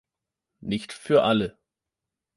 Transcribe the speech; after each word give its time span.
Nicht 0.61 0.93
für 0.93 1.21
alle. 1.21 1.59